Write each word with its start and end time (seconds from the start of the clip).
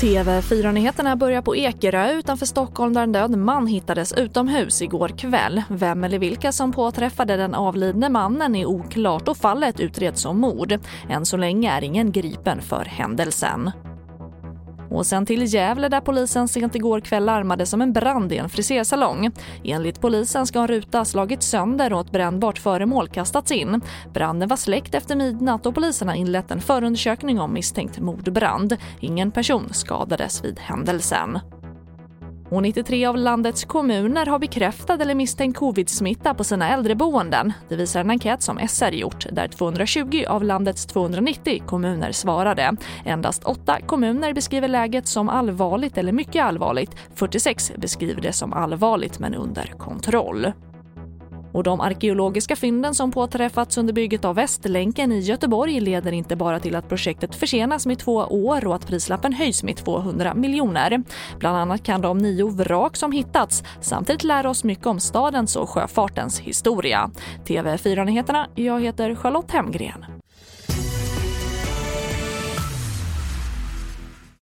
TV4-nyheterna 0.00 1.16
börjar 1.16 1.42
på 1.42 1.56
Ekerö 1.56 2.12
utanför 2.12 2.46
Stockholm 2.46 2.94
där 2.94 3.02
en 3.02 3.12
död 3.12 3.38
man 3.38 3.66
hittades 3.66 4.12
utomhus 4.12 4.82
igår 4.82 5.08
kväll. 5.08 5.62
Vem 5.68 6.04
eller 6.04 6.18
vilka 6.18 6.52
som 6.52 6.72
påträffade 6.72 7.36
den 7.36 7.54
avlidne 7.54 8.08
mannen 8.08 8.56
är 8.56 8.66
oklart 8.66 9.28
och 9.28 9.36
fallet 9.36 9.80
utreds 9.80 10.22
som 10.22 10.40
mord. 10.40 10.78
Än 11.08 11.26
så 11.26 11.36
länge 11.36 11.70
är 11.70 11.84
ingen 11.84 12.12
gripen 12.12 12.62
för 12.62 12.84
händelsen. 12.84 13.70
Och 14.94 15.06
sen 15.06 15.26
till 15.26 15.54
Gävle 15.54 15.88
där 15.88 16.00
polisen 16.00 16.48
sent 16.48 16.74
igår 16.74 17.00
kväll 17.00 17.24
larmade 17.24 17.66
som 17.66 17.82
en 17.82 17.92
brand 17.92 18.32
i 18.32 18.36
en 18.36 18.48
frisersalong. 18.48 19.30
Enligt 19.64 20.00
polisen 20.00 20.46
ska 20.46 20.58
en 20.58 20.68
ruta 20.68 21.04
slagits 21.04 21.46
sönder 21.46 21.92
och 21.92 22.00
ett 22.00 22.12
brännbart 22.12 22.58
föremål 22.58 23.08
kastats 23.08 23.52
in. 23.52 23.80
Branden 24.12 24.48
var 24.48 24.56
släckt 24.56 24.94
efter 24.94 25.16
midnatt 25.16 25.66
och 25.66 25.74
polisen 25.74 26.08
har 26.08 26.14
inlett 26.14 26.50
en 26.50 26.60
förundersökning 26.60 27.40
om 27.40 27.52
misstänkt 27.52 27.98
mordbrand. 27.98 28.76
Ingen 29.00 29.30
person 29.30 29.68
skadades 29.72 30.44
vid 30.44 30.58
händelsen. 30.58 31.38
Och 32.54 32.62
93 32.62 33.06
av 33.06 33.16
landets 33.16 33.64
kommuner 33.64 34.26
har 34.26 34.38
bekräftad 34.38 34.94
eller 34.94 35.14
misstänkt 35.14 35.58
covid-smitta 35.58 36.34
på 36.34 36.44
sina 36.44 36.68
äldreboenden. 36.68 37.52
Det 37.68 37.76
visar 37.76 38.00
en 38.00 38.10
enkät 38.10 38.42
som 38.42 38.68
SR 38.68 38.90
gjort 38.90 39.26
där 39.32 39.48
220 39.48 40.24
av 40.28 40.44
landets 40.44 40.86
290 40.86 41.62
kommuner 41.66 42.12
svarade. 42.12 42.76
Endast 43.04 43.44
8 43.44 43.78
kommuner 43.86 44.32
beskriver 44.32 44.68
läget 44.68 45.06
som 45.08 45.28
allvarligt 45.28 45.98
eller 45.98 46.12
mycket 46.12 46.44
allvarligt. 46.44 46.90
46 47.14 47.72
beskriver 47.76 48.22
det 48.22 48.32
som 48.32 48.52
allvarligt 48.52 49.18
men 49.18 49.34
under 49.34 49.66
kontroll. 49.78 50.52
Och 51.54 51.62
de 51.62 51.80
arkeologiska 51.80 52.56
fynden 52.56 52.94
som 52.94 53.12
påträffats 53.12 53.78
under 53.78 53.92
bygget 53.92 54.24
av 54.24 54.34
Västlänken 54.34 55.12
i 55.12 55.18
Göteborg 55.18 55.80
leder 55.80 56.12
inte 56.12 56.36
bara 56.36 56.60
till 56.60 56.76
att 56.76 56.88
projektet 56.88 57.34
försenas 57.34 57.86
med 57.86 57.98
två 57.98 58.14
år 58.14 58.66
och 58.66 58.74
att 58.74 58.86
prislappen 58.86 59.32
höjs 59.32 59.62
med 59.62 59.76
200 59.76 60.34
miljoner. 60.34 61.02
Bland 61.38 61.56
annat 61.56 61.82
kan 61.82 62.00
de 62.00 62.18
nio 62.18 62.48
vrak 62.48 62.96
som 62.96 63.12
hittats 63.12 63.62
samtidigt 63.80 64.24
lära 64.24 64.50
oss 64.50 64.64
mycket 64.64 64.86
om 64.86 65.00
stadens 65.00 65.56
och 65.56 65.68
sjöfartens 65.68 66.40
historia. 66.40 67.10
TV4-nyheterna, 67.46 68.46
jag 68.54 68.80
heter 68.80 69.14
Charlotte 69.14 69.50
Hemgren. 69.50 70.13